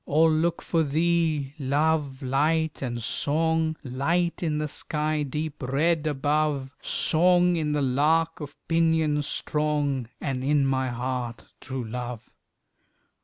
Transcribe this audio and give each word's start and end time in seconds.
All 0.07 0.31
look 0.31 0.63
for 0.63 0.81
thee, 0.81 1.53
Love, 1.59 2.23
Light, 2.23 2.81
and 2.81 3.03
Song, 3.03 3.75
Light 3.83 4.41
in 4.41 4.57
the 4.57 4.67
sky 4.67 5.21
deep 5.21 5.61
red 5.61 6.07
above, 6.07 6.71
Song, 6.81 7.55
in 7.55 7.73
the 7.73 7.83
lark 7.83 8.39
of 8.39 8.55
pinions 8.67 9.27
strong, 9.27 10.09
And 10.19 10.43
in 10.43 10.65
my 10.65 10.89
heart, 10.89 11.45
true 11.59 11.87
Love. 11.87 12.31